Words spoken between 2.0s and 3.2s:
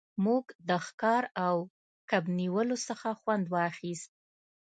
کب نیولو څخه